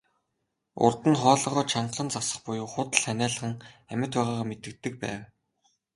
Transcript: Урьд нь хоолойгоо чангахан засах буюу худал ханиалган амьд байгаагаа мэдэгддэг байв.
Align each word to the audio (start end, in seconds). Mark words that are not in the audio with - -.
Урьд 0.83 0.99
нь 1.09 1.19
хоолойгоо 1.21 1.63
чангахан 1.71 2.07
засах 2.15 2.39
буюу 2.45 2.67
худал 2.73 2.99
ханиалган 3.05 3.53
амьд 3.91 4.11
байгаагаа 4.15 4.49
мэдэгддэг 4.49 4.93
байв. 5.03 5.21